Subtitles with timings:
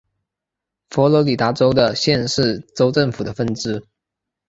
[0.89, 3.85] 佛罗里达州的县是州政府的分支。